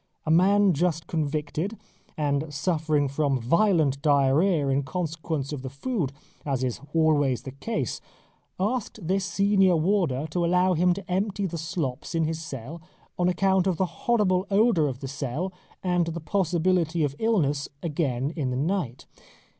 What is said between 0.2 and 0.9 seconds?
A man